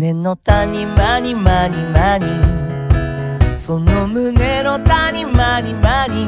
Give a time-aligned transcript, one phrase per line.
[0.00, 6.26] 胸の谷間に間に間にその胸の谷間に間に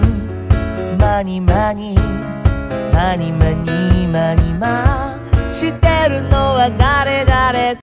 [0.99, 1.97] 間に間に
[2.93, 5.19] 間に間に間に間
[5.51, 7.79] してるのは誰誰？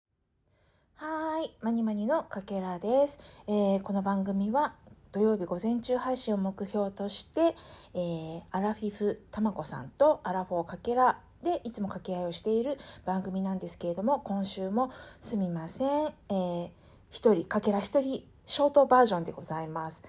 [0.94, 4.76] はーい、マニマニのかけらです、えーこの番組は
[5.12, 7.56] 土曜日午前中配信を目標として、
[7.96, 16.70] えーアラフィフたまこさんとアラフォーかけらでいつも掛け合いをしている番組なんですけれども今週もすみません、えー
[17.12, 20.04] 一人かけら一人ショートバージョンでございます。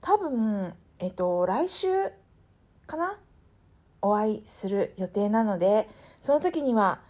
[0.00, 1.88] 多分えっ、と来週
[2.86, 3.18] かな？
[4.00, 5.88] お会いする予定なので
[6.20, 7.00] その時には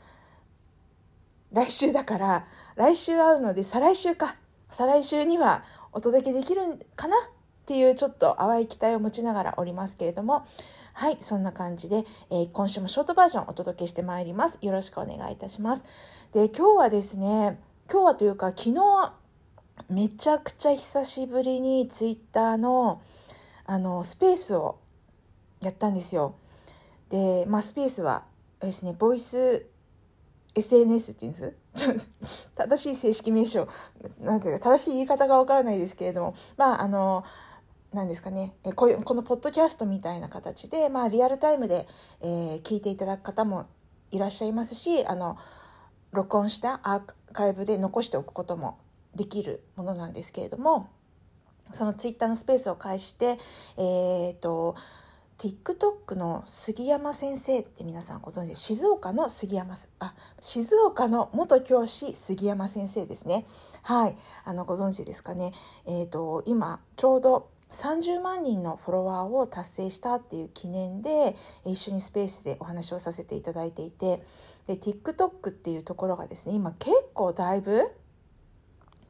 [1.53, 2.47] 来週だから
[2.77, 4.37] 来週会うので再来週か。
[4.71, 5.63] 再来週には
[5.93, 6.63] お届けできる
[6.97, 7.17] かな？
[7.65, 10.47] っていうちょっと淡い期待を持ちながらおりますけれども。
[10.97, 14.61] はいそんな感じで、えー今週もショートバージョンお届けしてまいります。
[14.63, 15.85] よろしくお願いいたします。
[16.33, 17.59] で今日はですね
[17.91, 19.13] 今日はというか昨日
[19.89, 23.03] めちゃくちゃ久しぶりにツイッターの
[23.67, 24.79] あのスペースを
[25.61, 26.37] やったんですよ。
[27.09, 28.23] でまあスペースは
[28.61, 29.67] ですねボイス
[30.55, 32.11] SNS って言うんです？
[32.55, 33.67] 正しい正式名称。
[34.21, 36.35] なんていうか正しい言い方がわからないですけれども。
[36.57, 37.25] まああの
[37.95, 38.55] なんですかね。
[38.65, 41.87] えこういうこのポッドキャストみたいな形で、まあ、リアルタイムで、
[42.21, 43.67] えー聞いていただく方も
[44.11, 45.37] いらっしゃいますしあの
[46.13, 48.79] 録音したアーカイブで残しておくことも
[49.15, 50.89] できるものなんですけれども
[51.73, 53.39] そのツイッターのスペースを介して
[53.77, 54.77] えっ、と
[55.39, 63.45] TikTok の杉山先生って皆さんご存知で静岡の杉山あ静岡の元教師杉山先生ですね。
[63.83, 64.17] はい。
[64.45, 65.53] あのご存知ですかね。
[65.87, 74.23] えっ、と今ちょうど30万人のフォロワーを達成したっていう記念で一緒にスペースでお話をさせていただいていて
[74.67, 77.91] で TikTok っていうところがですね今結構だいぶ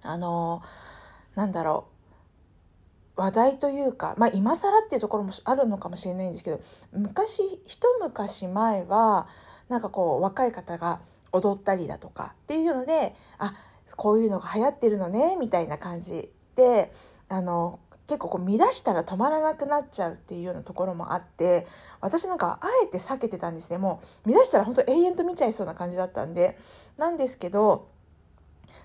[0.02, 0.62] あの
[1.34, 1.88] なんだろ
[3.16, 6.60] う話題というか、まあ、今更っていうところもあるのかもしれないんですけど
[6.92, 9.28] 昔一昔前は
[9.68, 11.00] なんかこう若い方が
[11.32, 13.54] 踊ったりだとかっていうのであ
[13.96, 16.92] こういうのが流行ってるのねみたいな感じで
[17.28, 21.66] あの結構こう見出したら止まらなくなっちゃうっていうようなところもあって
[22.00, 23.78] 私なんかあえて避けてたんですね。
[23.78, 26.58] もう見出したら本当永遠と見ちゃいそうな感じだったんで。
[26.98, 27.88] なんですけど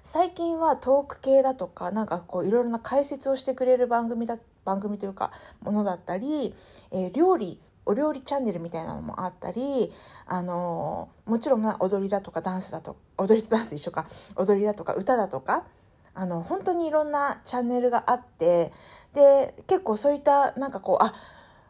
[0.04, 5.32] 最近はトーク系だとかなんかこういろいろな解説をしてくれる番組だ番組というか
[5.62, 6.56] ものだったり、
[6.92, 9.92] えー料理お料理チャンネルみたいなのもあったり、
[10.28, 14.06] あのーもちろん踊りだとかダンスだと踊りとダンス一緒か。
[14.36, 15.66] 踊りだとか歌だとか
[16.14, 18.72] あの本当にいろんなチャンネルがあって
[19.14, 21.14] で結構そういったなんかこうあ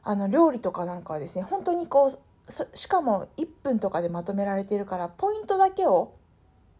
[0.03, 6.15] あの料理とかなんかはですね本当にこうしかも1分とかでまとめられているからポイントだけを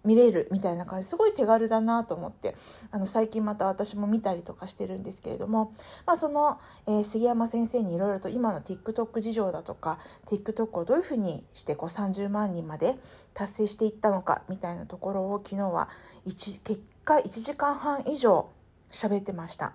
[0.05, 2.55] 見れるみたいな感じすごい手軽だなと思って
[2.91, 5.73] あの最近また私も見たりとかしてるんですけれども、
[6.05, 12.95] まあ、その、えー杉山先生にいろいろと今の TikTok 事情だとか TikTok をどういうふうにしてこう30万人まで
[13.33, 15.89] 達成していったのかみたいなところを昨日は
[16.25, 18.49] 1結果1時間半以上
[18.91, 19.73] 喋ってました。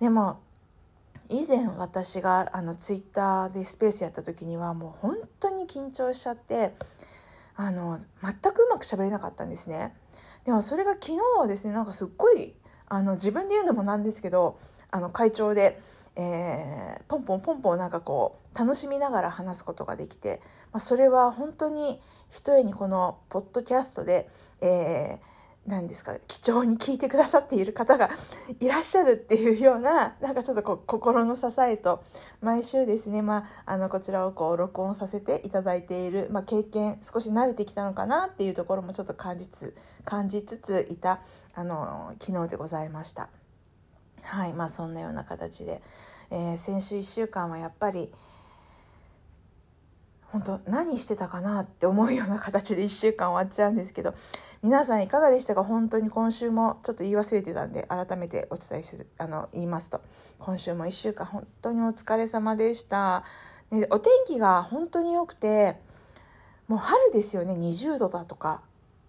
[0.00, 0.40] でも
[1.28, 6.74] 以前私があのツイッターでスペースやった時にはもう本当に緊張しちゃって
[7.56, 9.94] あの全くうまく喋れなかったんですね。
[10.44, 12.54] でもそれが昨日はですねなんかすっごい
[12.86, 14.58] あの自分で言うのもなんですけど
[14.90, 15.80] あの会長で、
[16.16, 20.40] えーポンポンポンポンなんかこう楽しみながら話すことができて、
[20.72, 22.00] まあ、それは本当に
[22.30, 24.28] ひとえにこのポッドキャストで、
[24.60, 25.33] えー
[25.66, 28.10] 何ですか貴重に聞いてくださっている方が
[28.60, 32.04] いらっしゃるっていうようななんかちょっとこう心の支えと
[32.42, 39.74] 毎週ですね、まあ、あのこちらをこう録音させていただいている、まあ、経験少し慣れてきたのかなっていうところもちょっと感じつ
[40.04, 41.20] 感じつついた
[41.54, 43.30] あの昨日でございました。
[44.22, 45.82] はいまあそんなような形で、
[46.30, 48.10] えー先週1週間はやっぱり
[50.34, 54.14] 本当何してたかなって思うような形で1週間終わっちゃうんですけど
[54.64, 55.62] 皆さんいかがでしたか？
[55.62, 60.00] 本当に今週もちょっと言い忘れてたんで改めてお伝えするあの言いますと。
[60.38, 63.24] 今週も1週間本当にお疲れ様でした、
[63.70, 65.76] ね、お天気が本当に良くて
[66.66, 67.52] もう春ですよね。
[67.52, 68.62] 20度だとか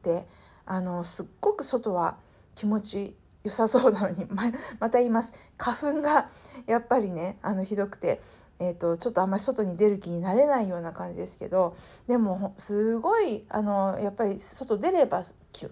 [0.03, 0.27] で
[0.65, 2.17] あのすっごく外は
[2.55, 3.15] 気持ち
[3.45, 4.43] 良さそうなのにま
[4.81, 5.31] また言います。
[5.57, 6.27] 花粉が
[6.67, 8.21] やっぱりねあのひどくて
[8.59, 11.75] えー、とちょっとあんまり外に出る気になれないような感じですけど
[12.07, 15.23] でもすごいあのやっぱり外出れば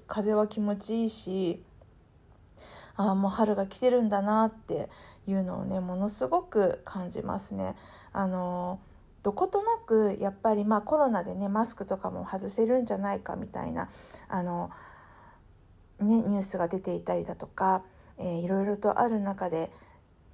[0.07, 1.63] 風は気持ちいいし
[2.95, 4.89] ああもう春が来てるんだなって
[5.27, 7.75] いうのをねものすごく感じますね。
[8.11, 8.79] あの
[9.23, 13.89] どことなくやっぱりまあコロナでねマスクとかも外せるんじゃないかみたいな
[14.27, 14.69] あの
[16.03, 17.83] ね、ニュースが出ていたりだとか、
[18.17, 19.71] えー、いろいろとある中で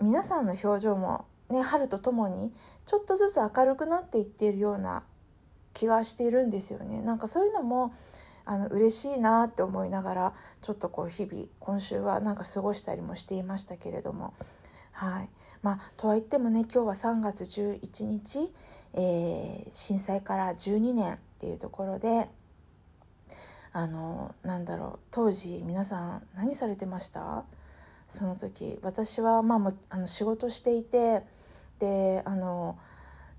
[0.01, 2.53] 皆さんの表情も、ね、春とともに
[2.85, 5.03] ちょっとずつ明るくなっていっているような
[5.73, 7.01] 気がしているんですよね。
[7.01, 7.93] なんかそういうのも
[8.45, 14.33] あの嬉しいなって思いながらちょっとこう日々今週はなんか過ごしたりもしていましたけれども。
[14.91, 15.29] はい。
[15.61, 18.51] まあとは言ってもね今日は3月11日、
[18.93, 22.29] えー、震災から12年っていうところで
[23.73, 27.43] あのなんだろう当時皆さん何されてました？
[28.07, 31.23] その時私はまあもあの仕事していて
[31.79, 32.77] であの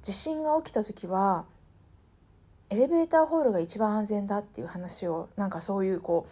[0.02, 1.44] 地震が起きた時は
[2.70, 6.28] エレベーターホールが一番安全だっていう話をなんかそういうこ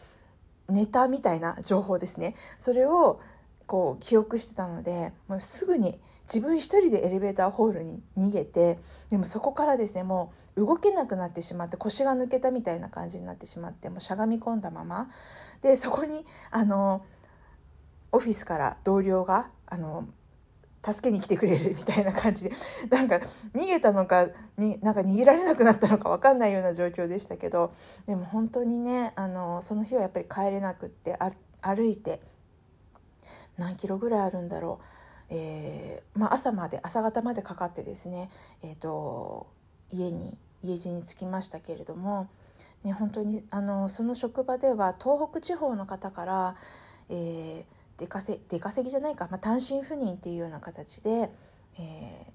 [0.68, 2.34] うネタみたいな情報ですね。
[2.58, 3.20] それを
[3.66, 8.78] こう記憶してたのでもうすぐに自分一人でエレベーターホールに逃げて
[9.10, 15.10] でもそこからですねもう動けなくなってしまって腰が抜けたみたいな感じになってしまってもうしゃがみ込んだまま。
[15.60, 17.04] でそこにあの
[18.10, 20.06] オフィスから同僚があの
[20.84, 22.52] 助けに来てくれるみたいな感じで
[22.90, 23.20] なんか
[23.54, 27.72] 逃げたのかになんか逃げられなくなったのか分かんないような状況でしたけど
[28.06, 31.18] でも本当にねあのその日はやっぱり帰れなくって
[31.60, 32.20] 歩いて
[33.56, 34.78] 何キロぐらいあるんだろ
[35.30, 38.30] う、えー、まあ、朝まで朝方までかかってですね、
[38.62, 39.48] えーと、
[39.90, 42.28] 家に家路に着きましたけれども、
[42.84, 46.56] ね、本当にあのその職場では東北地方の方から、
[47.08, 51.30] えー出稼出稼ぎじゃないか、まあ、単身赴任っていうような形で、
[51.78, 52.32] えー、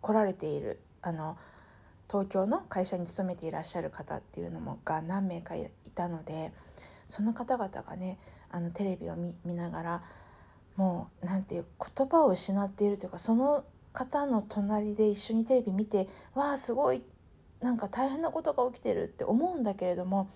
[0.00, 1.36] 来られているあの
[2.10, 6.52] 東京の会社に勤めていらっしゃる方っていうのもが何名かいたので
[7.08, 8.18] その方々がね
[8.50, 10.02] あのテレビを見ながら
[10.76, 11.66] もうなんていう
[11.96, 17.02] 言葉を失っているというかその方の隣で一緒にテレビ見てわあすごい
[17.60, 20.30] なんか大変なことが起きてるって思うんだけれども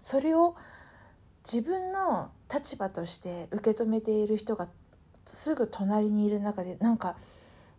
[0.00, 0.54] それを
[1.44, 4.68] 自分の立場として受け止めている人が
[5.24, 7.16] すぐ隣にいる中でなんか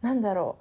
[0.02, 0.58] なんだろ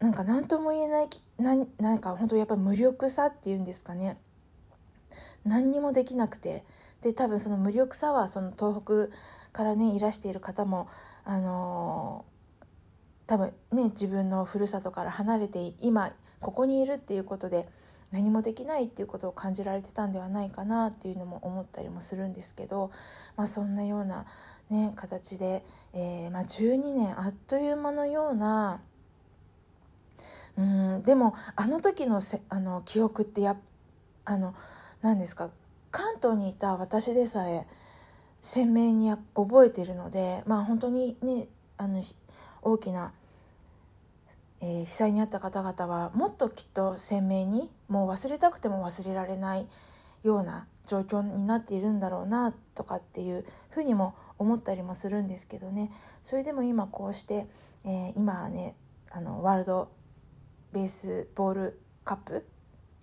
[0.00, 0.04] う。
[0.04, 1.08] なんか何とも言えない
[1.38, 4.18] ななんか本当やっぱ無力さっていうんですかね。
[5.44, 6.64] 何にもできなくて。
[7.02, 9.16] で多分その無力さはその東北
[9.52, 10.88] からねいらしている方も
[11.24, 12.64] あのー、
[13.26, 17.68] 多分ね自分のふるさとから離れて今ここにいるっていうことで
[18.12, 22.90] 何もできないっていうことを感じられてたんではないかなっていうのも思ったりもするんですけど、
[23.36, 24.26] まあ、そんなような、
[24.70, 25.64] ね、形で、
[25.94, 28.80] えー、まあ、12年あっという間のような
[30.58, 33.56] うんでもあの時のせあの記憶ってや
[34.24, 34.54] あの
[35.00, 35.50] 何ですか
[35.90, 37.66] 関東にいた私でさえ
[38.42, 41.48] 鮮明に覚えてるのでまあ本当にね
[41.78, 42.04] あの
[42.60, 43.12] 大きな
[44.62, 49.66] えー、被災に遭った方々はもっときっと鮮明にもう忘れたくても忘れられない
[50.22, 55.90] ような状況になっているんだろうなとかっていうふうにも思ったりもするんですけどね。
[56.22, 57.46] それでも今こうして、
[57.84, 58.76] えー、今はね
[59.10, 59.88] あのワールド
[60.72, 62.46] ベースボールカップ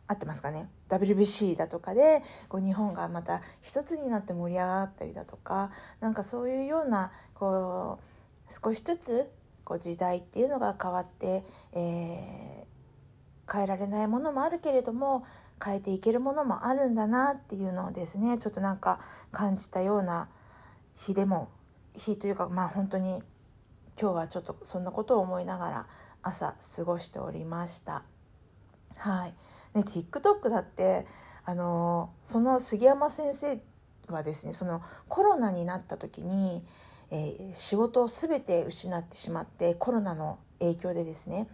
[0.08, 9.32] 合ってますかね？WBC だとかでこう日本がまた一つになって盛り上がったりだとかなんかそういうようなこう少しずつ
[9.70, 11.44] こう時代っていうのが変わって、
[11.74, 15.24] えー、変えられないものもあるけれども
[15.64, 19.00] 変えていけるものもあるんだなっていうのをですねちょっとなんか
[19.32, 20.28] 感じたような
[20.96, 21.52] 日でも
[21.96, 23.22] 日というかまあ本当に
[24.02, 25.88] 今日はちょっとそんなことを思いながら
[26.24, 28.04] 朝過ごしておりました。
[28.98, 29.36] はい、
[29.78, 31.06] ね TikTok だって
[31.46, 33.62] あのその杉山先生
[34.08, 36.64] はですねそのコロナになった時に
[37.12, 41.48] えー、仕事を全て失ってしまってコロナの影響でですね。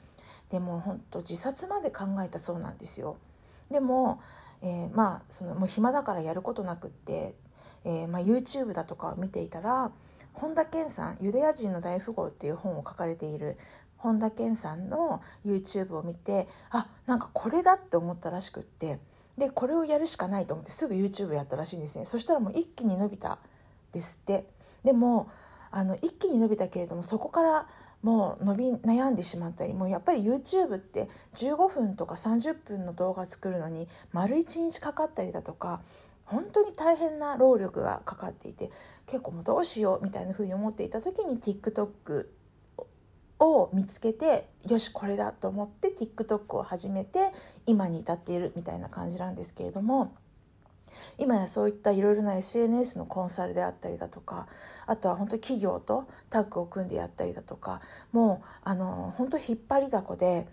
[0.49, 3.17] でも本当自殺まで考えたそうなんですよ。
[3.71, 4.21] でも、
[4.61, 7.35] えー、まあそのもう暇だからやることなくって、
[7.83, 9.91] えー、まあ、YouTube だとかを見ていたら
[10.33, 13.57] 本田健さん「ユダヤ人の大富豪」っていう本を書かれている
[13.97, 18.99] 本田健さんの YouTube を見てあなんかこれだって思ったらしくって
[19.37, 22.05] でこれをやるしかないと思ってすぐ YouTube やったらしいんですね。
[22.05, 23.39] そしたらもう一気に伸びた
[23.91, 24.54] ですって。
[24.85, 25.29] でも
[25.71, 27.67] あの一気に伸びたけれどもそこから
[28.01, 35.81] もう伸び悩んでしまったりもうやっぱり YouTube って15分とか30分の動画作るのに丸1日かかったりだとか
[36.23, 38.71] 本当に大変な労力がかかっていて
[39.07, 42.27] 結構もうどうしようみたいなふうに思っていた時に TikTok
[43.39, 47.31] を見つけてよしこれだと思って TikTok を始めて
[47.65, 50.15] 今に至っているみたいな感じなんですけれども。
[51.17, 54.47] 今やそういったいろいろな SNS のコンサルであったりだとか
[54.85, 60.47] あとは本当企業とタッグを組んでやったりだとかもうあの本当引っ張りだこで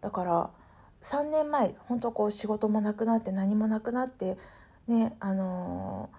[0.00, 0.50] だから
[1.02, 4.38] 3年前本当こう仕事もなくなって何もなくなって
[4.86, 6.10] ねあの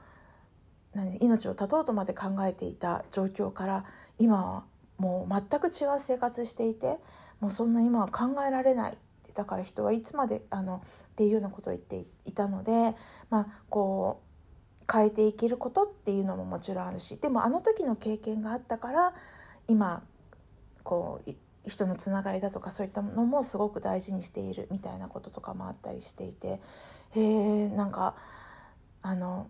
[0.94, 3.86] 何命を絶とうとまで考えていた状況から
[4.20, 4.64] 今は
[4.98, 6.98] もう全く違う生活していて
[7.40, 8.98] もうそんな今は考えられない。
[9.36, 12.96] だから人はいつまであのっていうようなことを言っていたので、
[13.30, 14.22] まあ、こ
[14.82, 19.14] う変えていけることっていうのももちろんあるしでもあの時の経験があったから
[19.68, 20.04] 今
[20.84, 21.36] こう
[21.68, 26.60] 人のつながりだとかそういったのもすごく大事にしているみたいなこととかもあったりしていて
[27.16, 28.16] へえんか
[29.02, 29.50] あの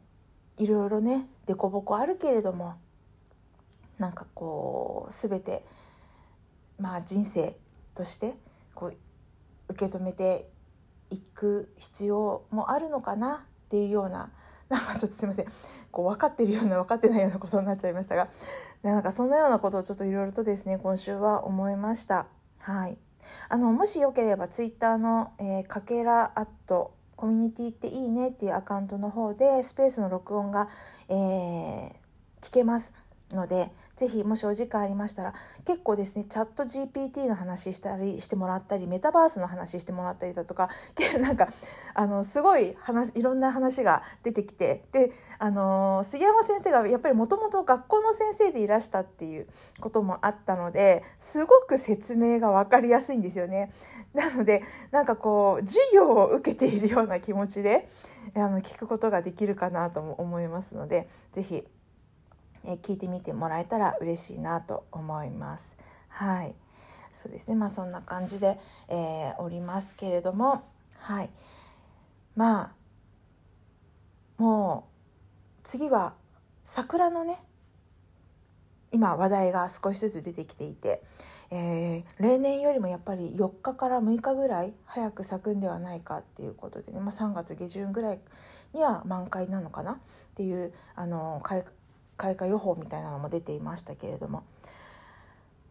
[0.58, 2.75] いろいろね凸凹あるけれども
[3.98, 5.65] なんかこう全て
[6.80, 7.58] まあ人生
[7.94, 8.36] として
[8.74, 8.98] こう
[9.69, 10.50] 受け止めて
[11.10, 14.31] いく必要もあるのかなっていうような
[14.69, 15.45] なんかちょっとすいません
[15.91, 18.29] こう分かってるような分かってないようなことになっちゃいましたが
[18.84, 22.27] なんかそんなようなことをちょっといろいろとですね今週は思いました。
[22.60, 22.98] はい
[23.50, 30.67] あのもしよければツイッターの、えー、かけらアットコミュニティっていいねっていうアカウントの方でスペースの録音が、
[31.10, 31.91] えー、
[32.41, 32.93] 聞けます。
[33.34, 35.34] のでぜひもしお時間ありましたら
[35.65, 40.70] 結構ですねチャット GPT の話したりしてもらったりメタバースの話してもらったりだとか
[41.20, 41.50] なんか
[41.96, 49.48] あのすごい話いろんな話が出てきてであの杉山先生がやっぱりもともと学校の先生でいらしたっていう
[49.79, 53.72] こともあったのですごく説明が分かりやすいんですよね。
[54.13, 57.89] なのでなんかこう授業を受けているような気持ちで
[58.36, 61.67] あの聞くことができるかなとも思いますので是非
[62.67, 65.77] え聞いてみてもらえたら嬉しいなと思います。
[66.10, 66.55] はい、
[67.12, 67.55] そうですね。
[67.55, 70.63] まあそんな感じで、えー、おりますけれども、
[70.98, 71.29] はい、
[72.36, 72.72] まあ
[74.38, 76.13] もう次は
[76.63, 77.39] 桜のね
[78.91, 81.03] 今話題が少しずつ出てきていて、
[81.51, 88.19] えー、例年よりもやっぱり4日から6日ぐらい早く咲くんではないかっていうことでね、まあ、3月下旬ぐらい
[88.74, 89.98] には満開なのかなっ
[90.36, 91.63] ていうあの開
[92.17, 94.43] 開花予報みたいなのも出ていましたけれども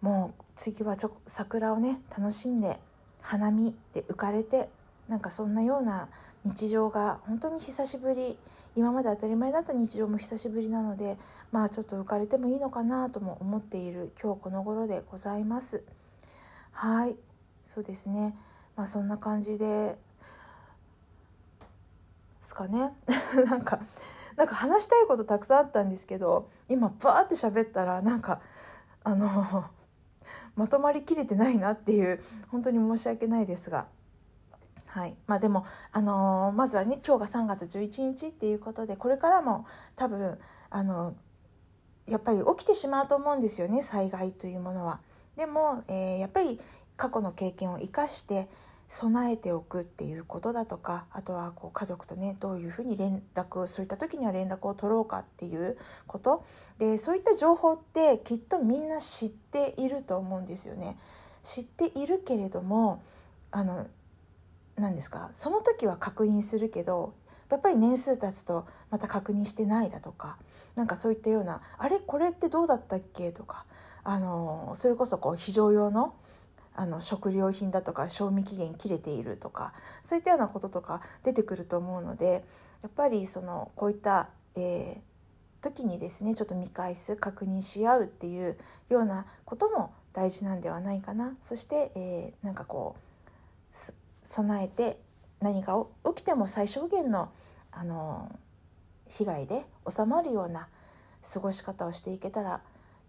[0.01, 2.79] もう次はちょ桜をね楽しんで
[3.23, 4.69] 花見で浮かれて
[5.09, 6.09] なんかそんなような
[6.45, 8.37] 日常が本当に久しぶり
[8.77, 11.17] 今まで当たり前だった日常も久しぶりなので
[11.53, 15.83] まあちょっと浮かれてもいいのかなとも思っている今日この頃でございます。
[16.73, 17.17] はい
[17.65, 18.37] そうですね
[18.77, 19.97] まあそんな感じで
[22.43, 22.93] すかね
[23.49, 23.81] なんか
[24.37, 28.41] なんか話したいことたくさんあったんですけど今バーって喋ったらなんか
[29.03, 29.65] あの
[30.57, 33.87] まとまりきれてないなっていう本当に申し訳ないですが。
[34.87, 40.39] はいまあ、でも、あのー、まずはね今日が3月11日っていうことでこれからも多分、
[40.71, 41.17] あの
[42.07, 45.01] やっぱり起きてしまうと思うんですよね災害というものは。
[45.37, 46.61] でも、えー、やっぱり
[46.97, 48.49] 過去の経験を生かして
[48.89, 55.77] 備えておくっていうことだとかあとはこう家族とねどういうふうに連絡そういった時には連絡を取ろうかっていう
[56.07, 56.45] こと
[56.79, 60.97] でそういった情報ってきっとみんな知っていると思うんですよね。
[61.43, 63.03] 知っているけれども
[63.51, 63.87] あの
[64.77, 67.15] 何ですかその時は確認するけど
[67.51, 70.39] やっぱり年数経つとまた確認してないだとか
[70.75, 73.67] なんかそういったような「あれこれってどうだったっけ?」とか
[74.03, 76.15] あのそれこそこう非常用の
[76.75, 82.45] あの食料品だとか賞味期限切れているとかそういったようなこととか出てくると思うので
[82.83, 91.37] やっぱりそのこういった、えー、時にですねちょっと見返す確認し合うっていうようなことも大事なんではないかな。
[91.43, 93.77] そして、えー、なんかこう
[94.23, 94.99] 備えて
[95.41, 97.31] 何か起きても最小限の
[97.73, 98.31] あの
[99.09, 100.69] 被害で収まるような
[101.33, 102.61] 過ごし方をしていけたら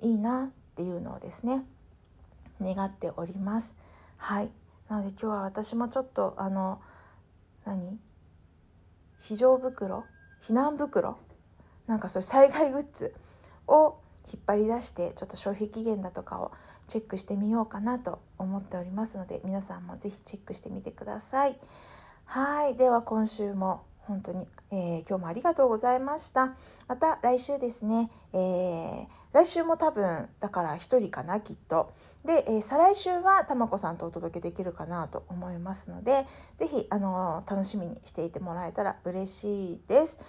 [0.01, 1.63] いいなっていうのをですね
[2.61, 3.75] 願っております。
[4.17, 4.51] はい。
[4.89, 6.81] なので今日は私もちょっとあの
[7.65, 7.99] 何？
[9.21, 10.03] 非常袋？
[10.43, 11.17] 避難袋？
[11.87, 13.13] なんかそういう災害グッズ
[13.67, 13.97] を
[14.31, 16.51] 引っ張り出してちょっと消費期限だとかを
[16.87, 21.59] チェックしてみようかなと思っておりますので皆さんも是非チェックしてみてください。
[22.25, 22.75] はい。
[22.75, 26.55] では今週も本当に、えー、今日もありがとうございました。
[26.87, 31.91] また来週ですね、えー、来週も多分だから1人かなきっと。
[32.23, 36.25] で、えー、再来週はたまこさんとお届けできるかなと思いますので
[36.57, 40.19] 是非あの楽しみにしていてもらえたら嬉しいです。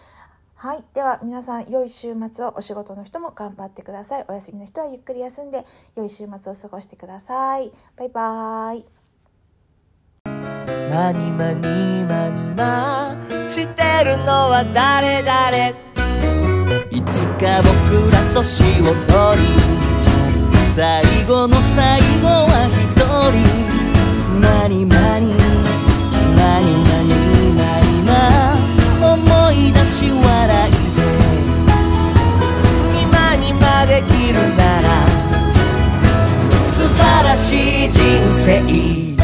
[0.57, 0.85] はい。
[0.95, 4.25] では皆さん、良い週末をお仕事の人も頑張ってください。
[4.27, 7.71] お休みの人はゆっくり休んで、良い週末を過ごしてください。
[7.95, 8.85] バイバーイ。
[13.57, 15.75] してるのは誰誰
[16.91, 19.49] いつか僕ら年を取り
[20.75, 23.01] 最後の最後は一
[23.33, 23.41] 人。
[24.43, 25.33] 何何
[26.37, 28.13] 何何何な
[29.01, 29.17] 思
[29.53, 31.01] い出し笑いで。
[33.01, 34.87] 今にまできるなら
[36.61, 39.16] 素晴らしい人生。